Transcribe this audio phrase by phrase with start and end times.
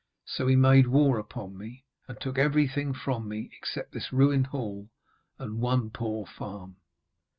[0.25, 4.89] So he made war upon me, and took everything from me except this ruined hall
[5.37, 6.77] and one poor farm.'